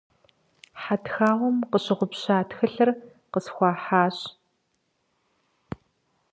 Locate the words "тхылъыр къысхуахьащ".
2.49-4.17